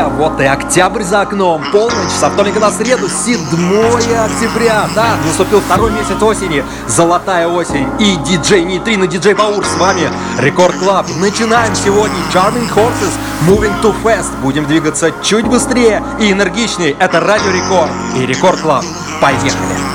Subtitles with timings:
[0.00, 0.08] Друзья!
[0.08, 1.62] Вот и октябрь за окном.
[1.72, 4.88] Полночь со вторника на среду, 7 октября.
[4.94, 7.88] Да, наступил второй месяц осени, золотая осень.
[7.98, 10.10] И диджей Нейтрино, диджей Баур с вами.
[10.38, 11.06] Record Club.
[11.20, 13.12] Начинаем сегодня Charming Horses,
[13.46, 14.30] Moving Too Fast.
[14.42, 16.96] Будем двигаться чуть быстрее и энергичнее.
[16.98, 18.84] Это Радио Рекорд и Record Club.
[19.20, 19.89] Поехали!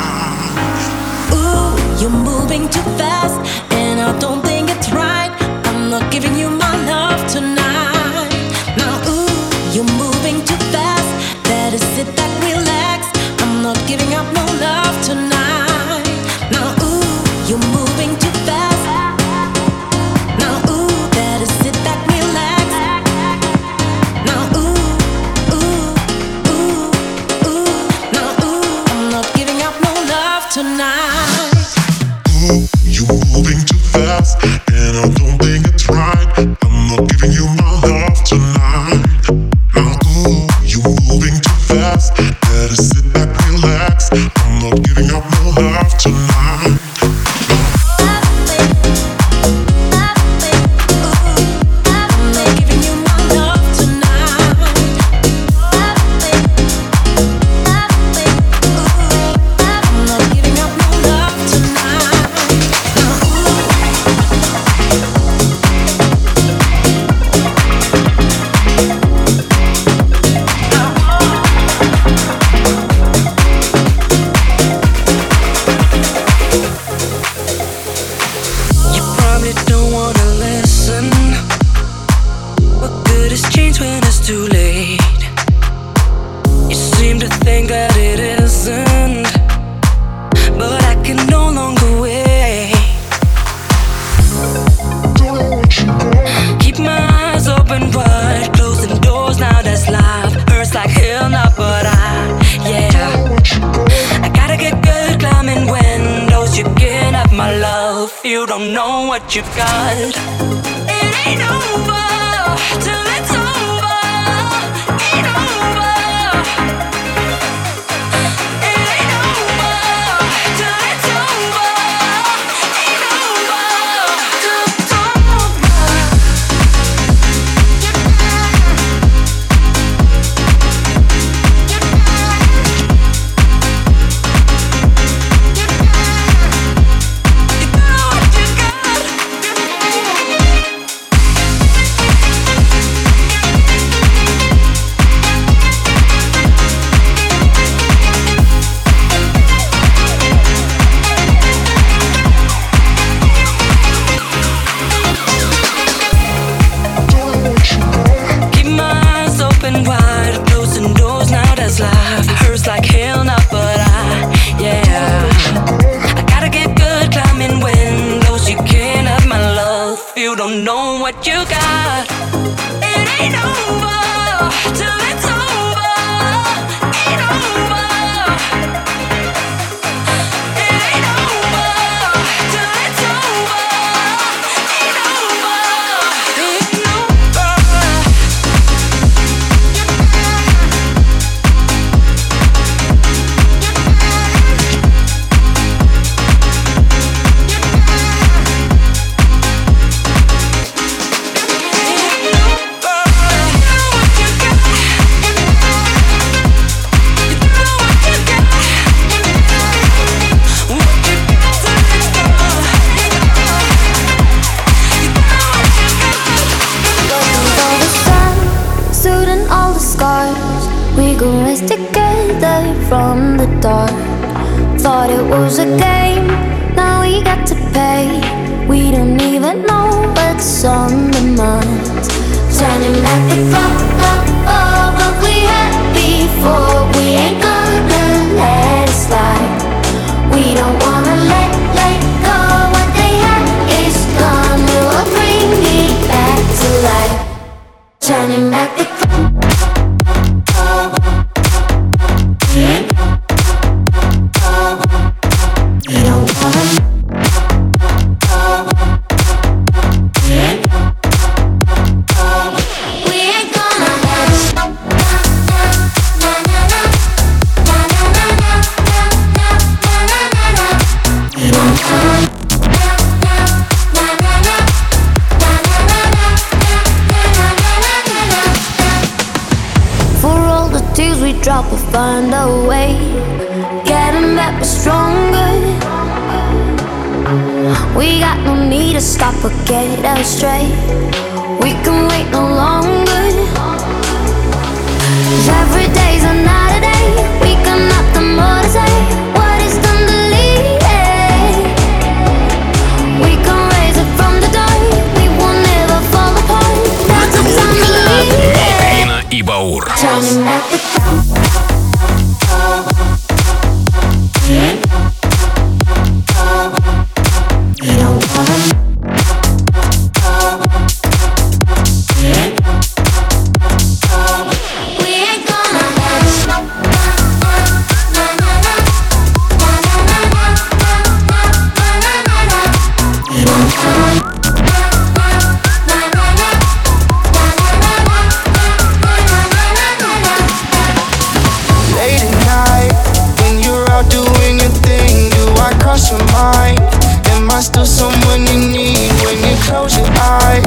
[349.65, 350.64] close your eyes.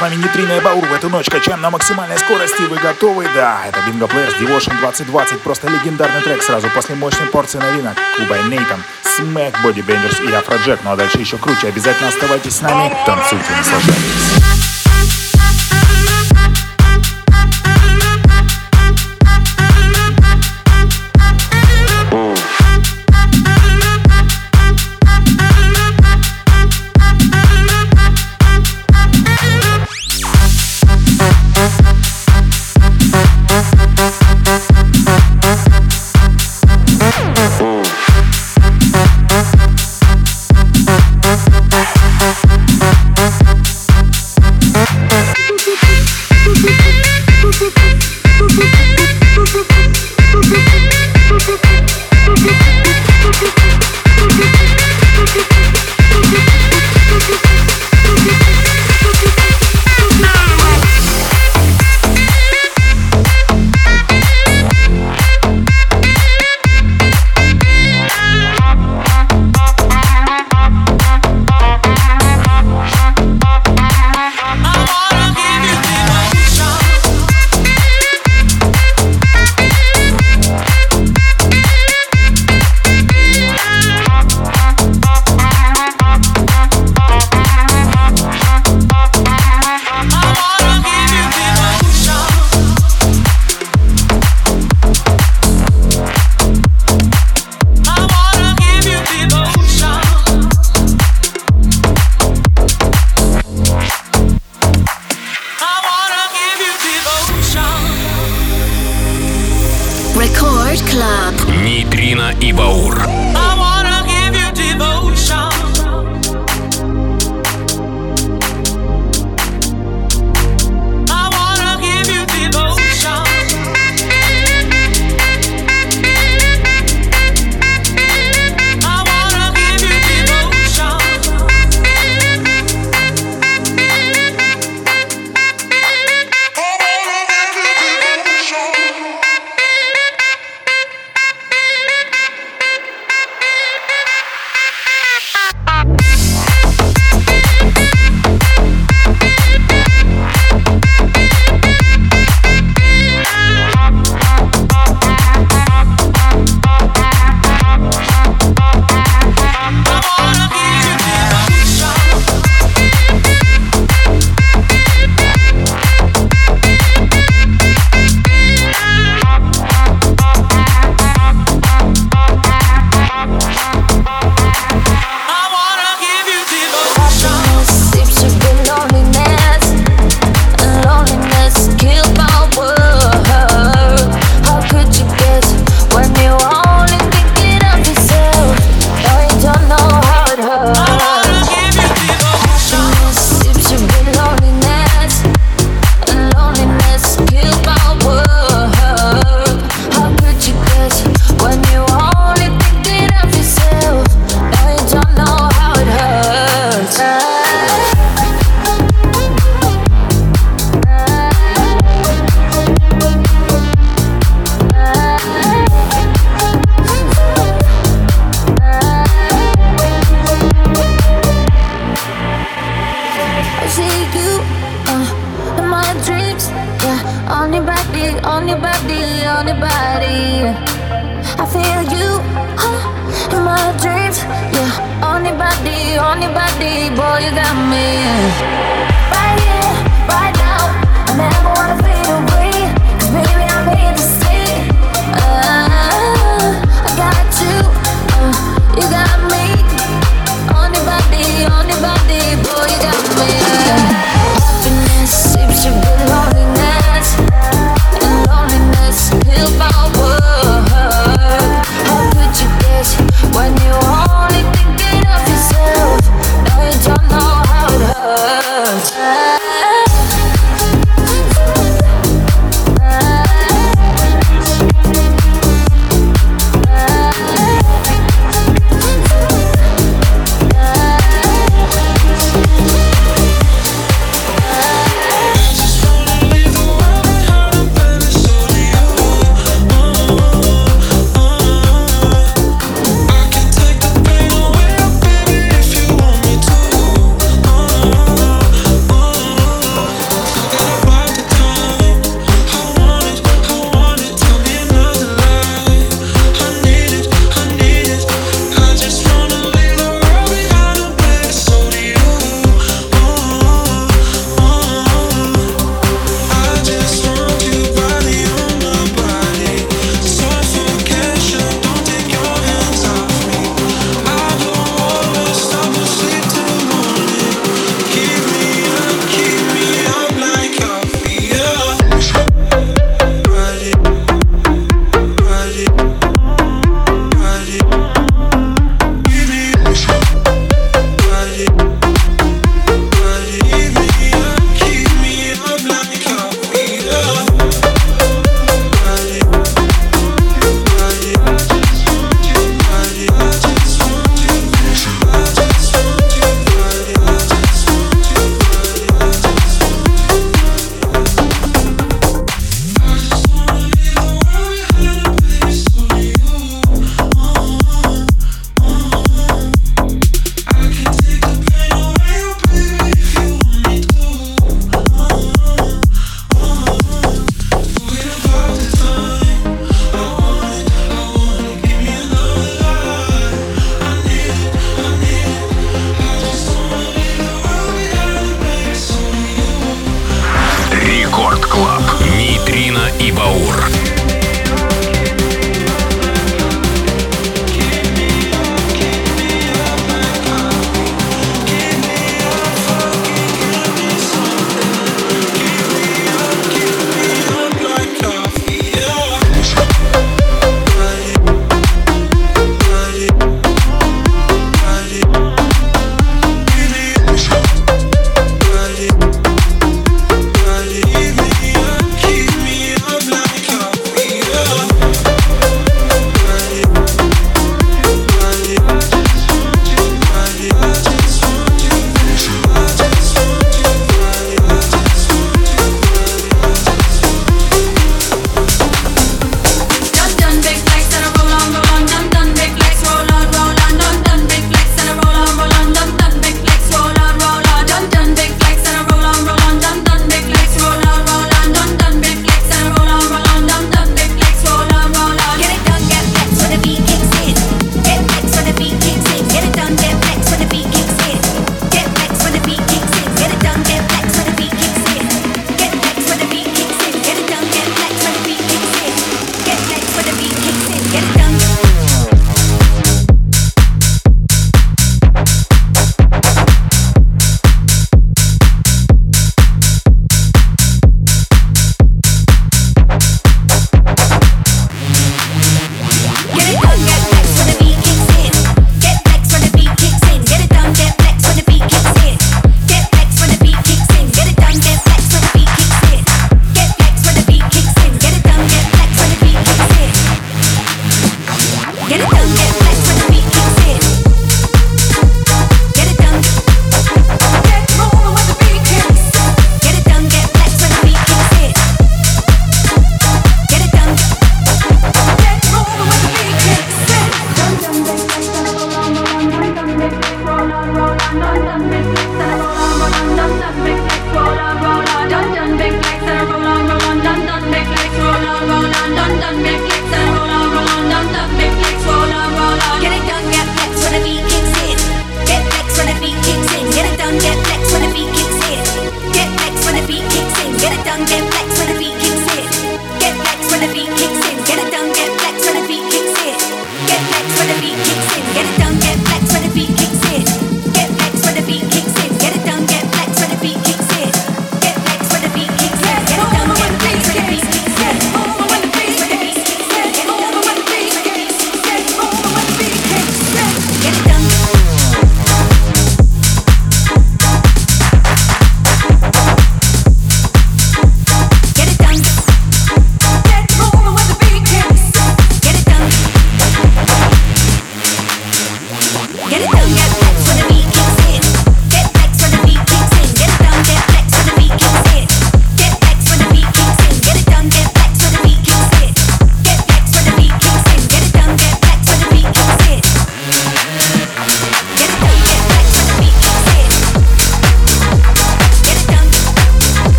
[0.00, 0.86] С вами Нитрина и Баур.
[0.86, 2.62] В эту ночь качаем на максимальной скорости.
[2.62, 3.26] Вы готовы?
[3.34, 5.42] Да, это Bingo Players Devotion 2020.
[5.42, 7.98] Просто легендарный трек сразу после мощной порции новинок.
[8.16, 10.80] Куба и Нейтан, Смэк, Боди Бендерс и Афроджек.
[10.84, 11.68] Ну а дальше еще круче.
[11.68, 12.96] Обязательно оставайтесь с нами.
[13.04, 14.59] Танцуйте, наслаждайтесь.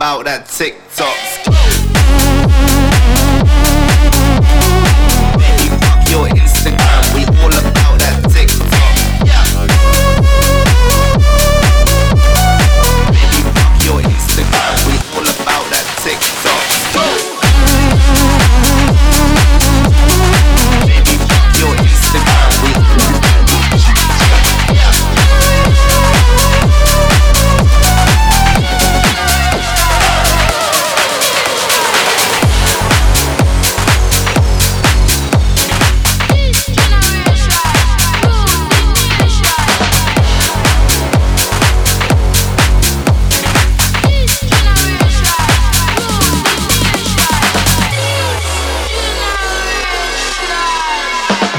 [0.00, 0.80] about that tick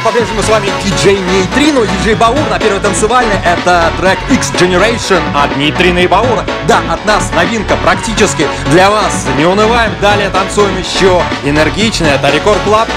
[0.03, 3.35] по-прежнему с вами диджей Нейтрино, диджей Баур на первой танцевальной.
[3.45, 6.45] Это трек X Generation от Нейтрино и Баура.
[6.67, 9.25] Да, от нас новинка практически для вас.
[9.37, 12.05] Не унываем, далее танцуем еще энергично.
[12.05, 12.87] Это Record Club.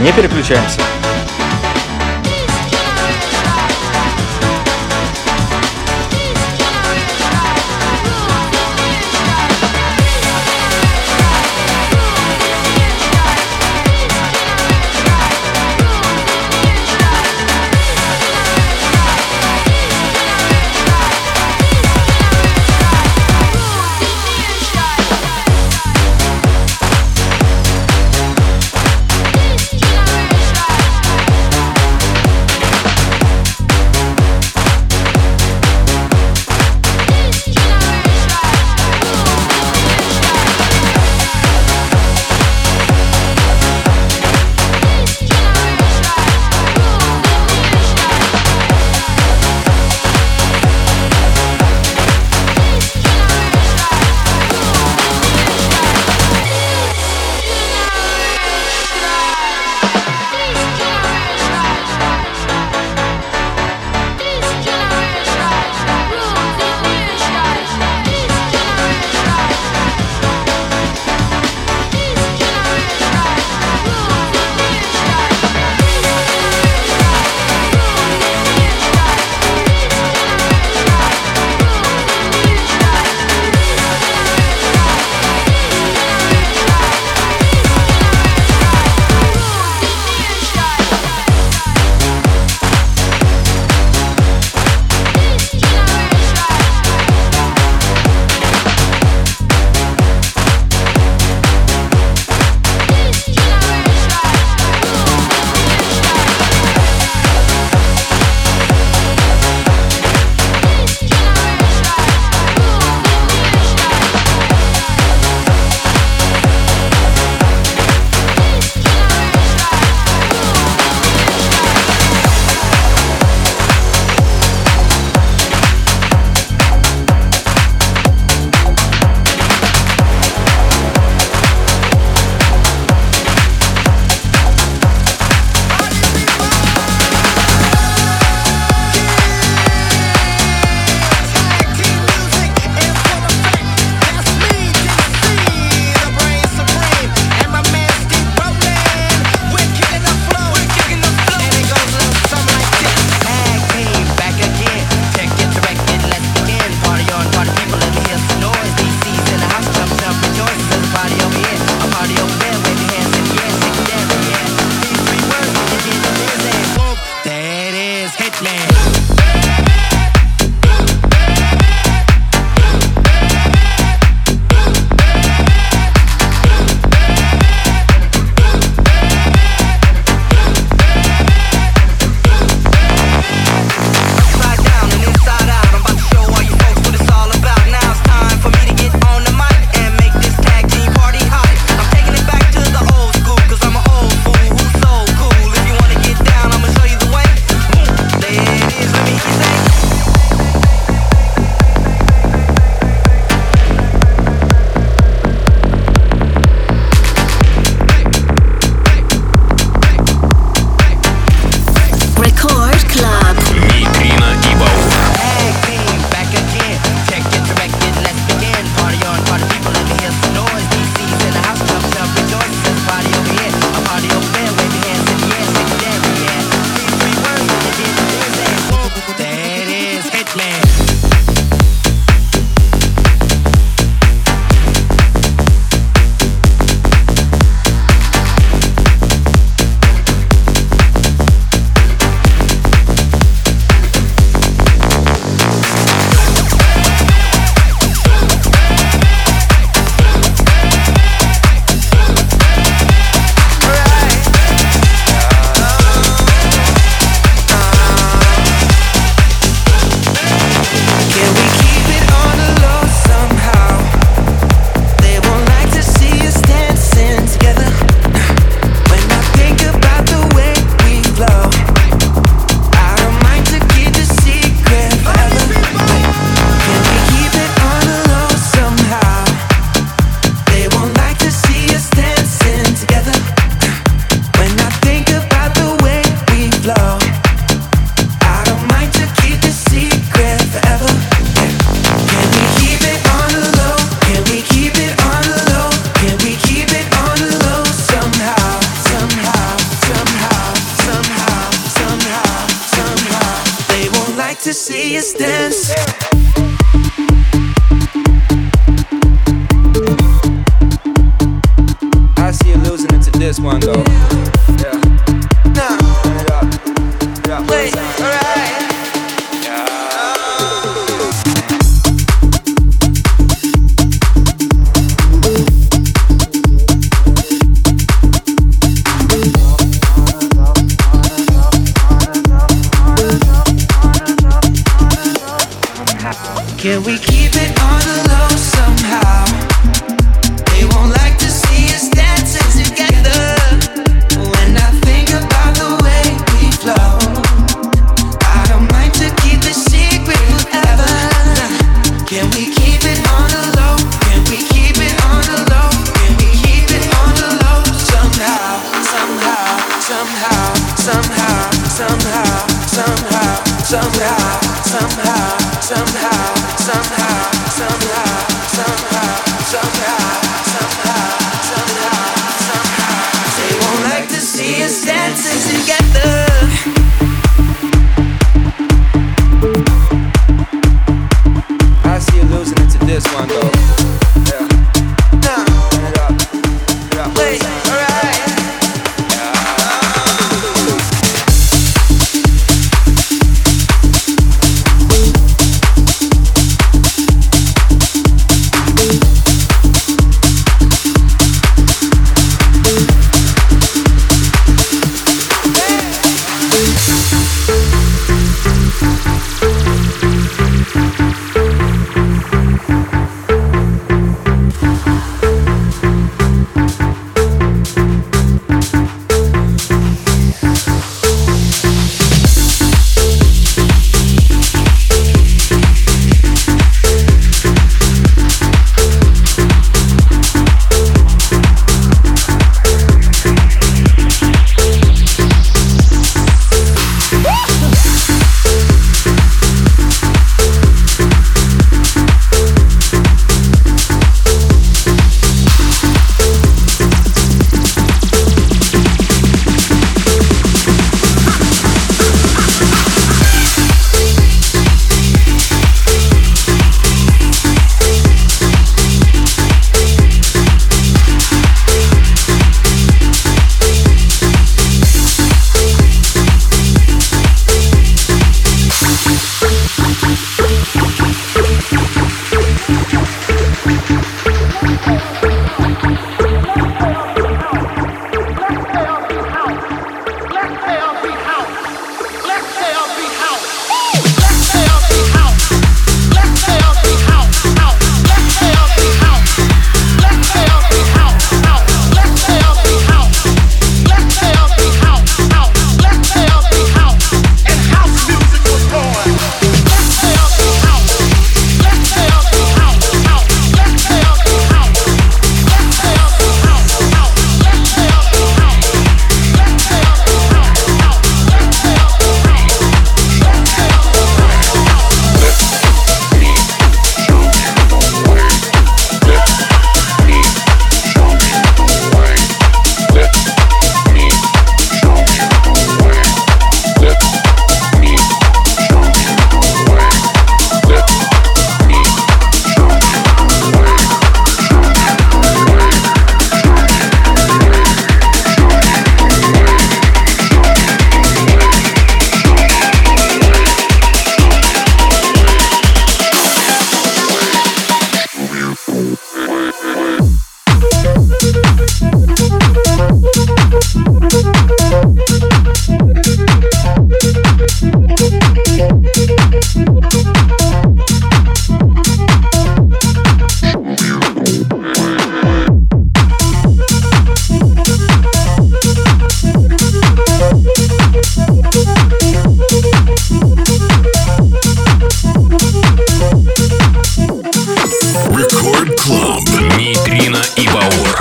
[0.00, 0.80] Не переключаемся.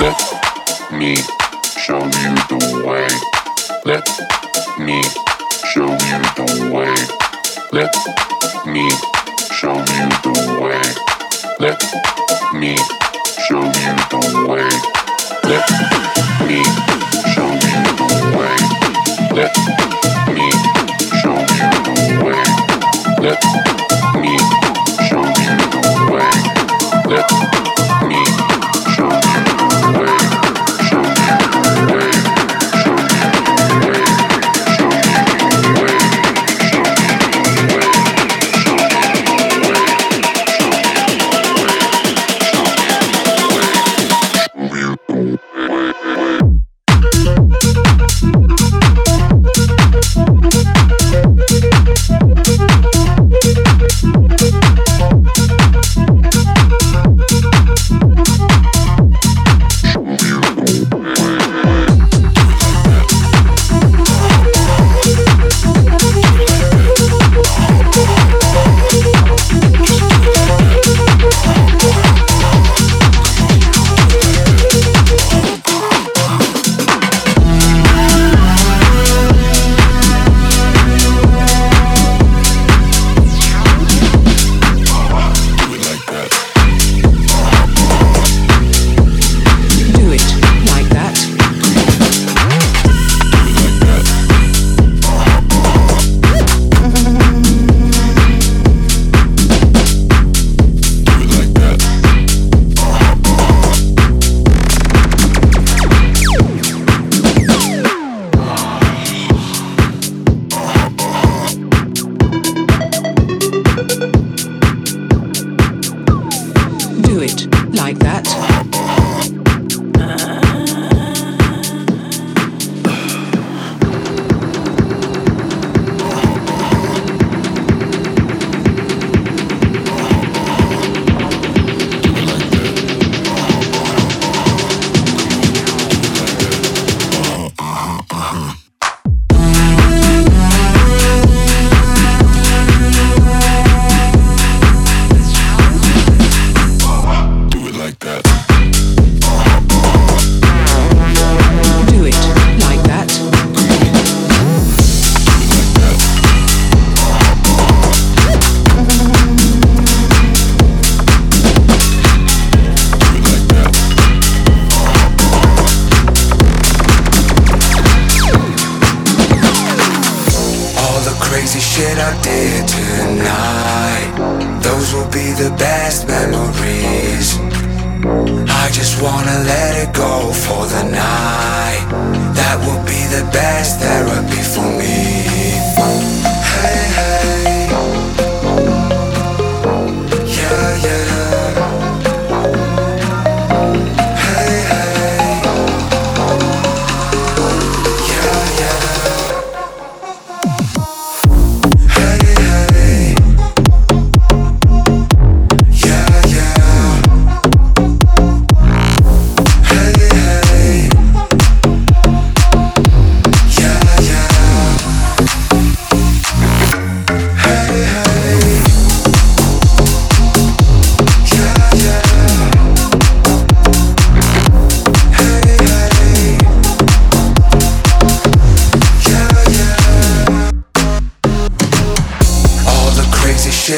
[0.08, 1.16] Let me
[1.78, 3.08] show you the way.
[3.84, 4.08] Let
[4.80, 5.04] me
[5.68, 6.96] show you the way.
[7.74, 7.94] Let
[8.66, 8.90] me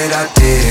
[0.10, 0.68] that I did.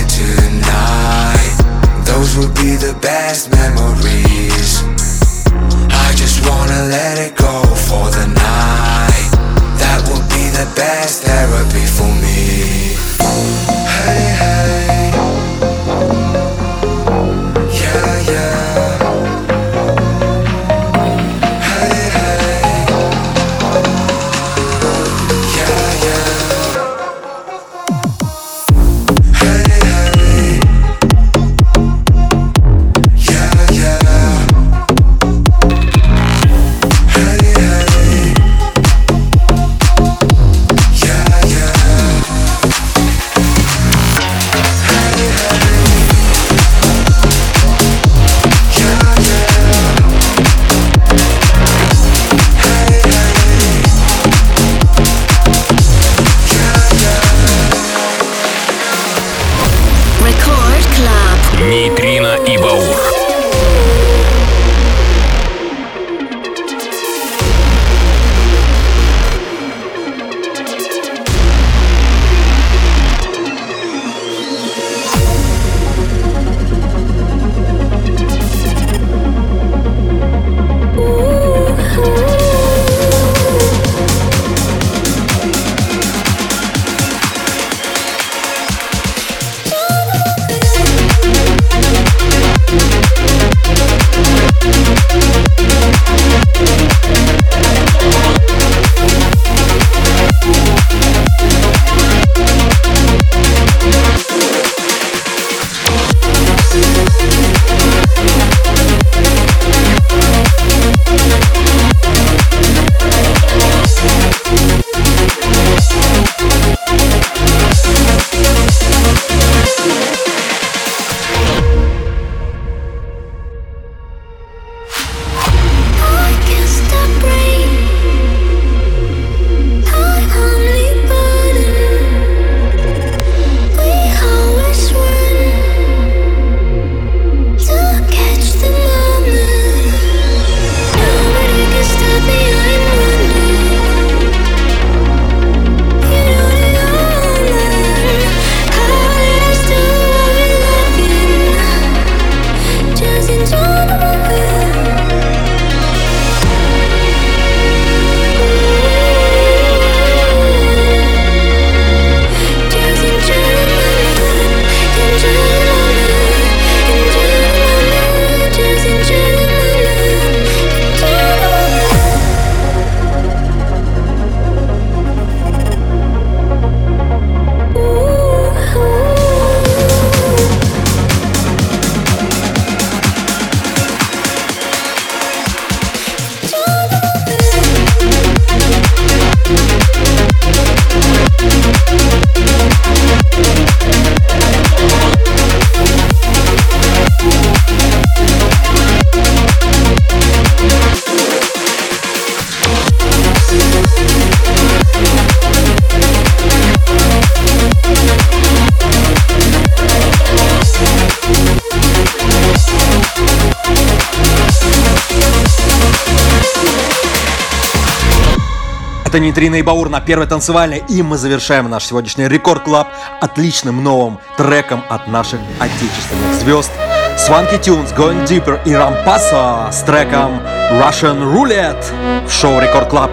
[219.09, 220.85] Это Нейтрино и Баур на первой танцевальной.
[220.87, 222.89] И мы завершаем наш сегодняшний Record Club
[223.23, 226.71] отличным новым треком от наших отечественных звезд.
[227.17, 230.43] Swanky Tunes, Going Deeper и Rompasso с треком
[230.73, 233.11] Russian Roulette в шоу Record Club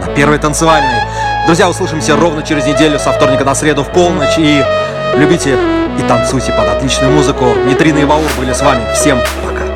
[0.00, 1.04] на первой танцевальной.
[1.46, 4.36] Друзья, услышимся ровно через неделю со вторника на среду в полночь.
[4.36, 4.64] И
[5.14, 5.56] любите
[5.96, 7.54] и танцуйте под отличную музыку.
[7.66, 8.82] Нейтрино и Баур были с вами.
[8.94, 9.69] Всем пока.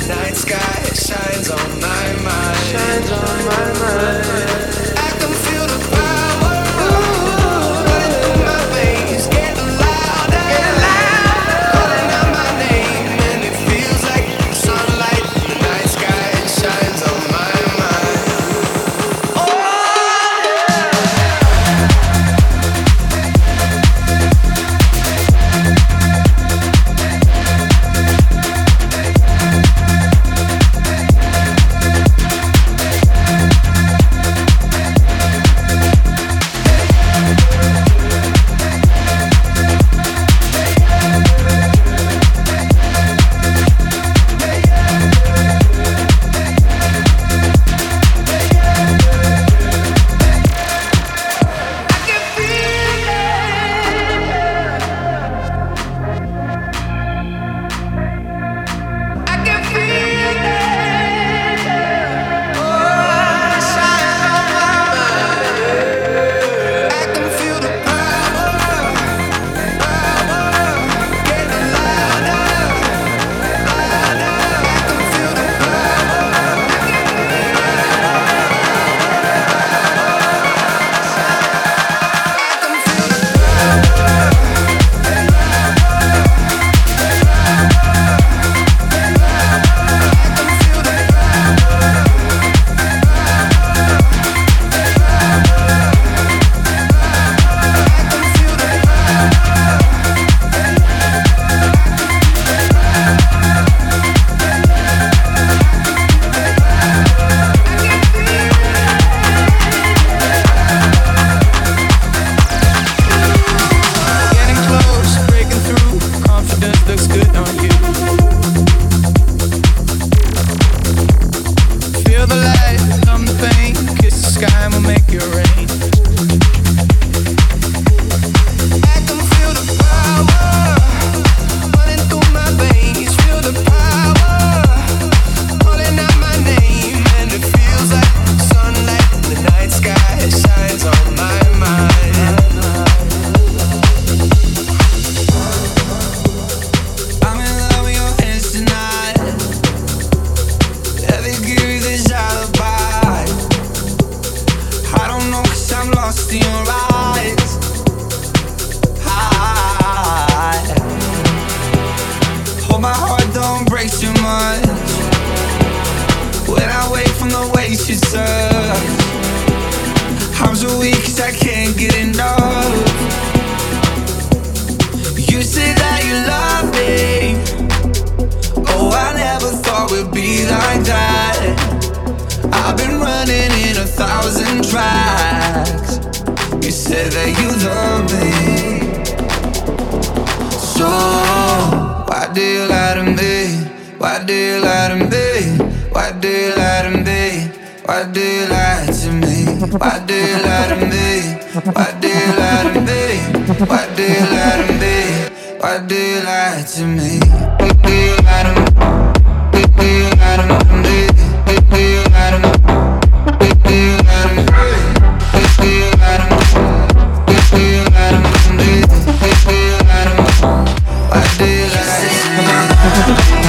[0.00, 1.97] the night sky shines on my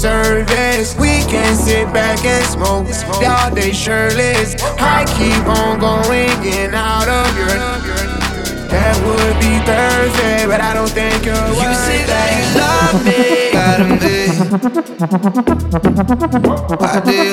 [0.00, 0.96] service.
[0.96, 2.88] We can sit back and smoke
[3.22, 4.56] all day shirtless.
[4.80, 7.48] I keep on going in out of your.
[8.72, 11.36] That would be Thursday, but I don't think you're.
[11.36, 13.52] You say that you love me.
[16.80, 17.30] Why do you.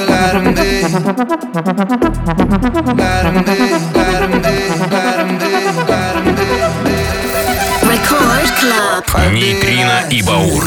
[7.88, 9.04] Record Club.
[10.10, 10.64] И Баур.